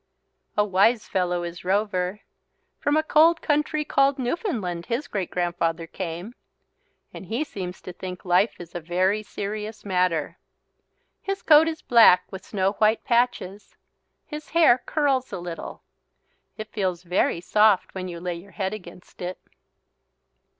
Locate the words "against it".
18.73-19.37